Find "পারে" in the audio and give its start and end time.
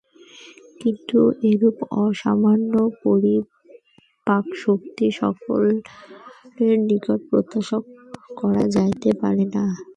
9.21-9.45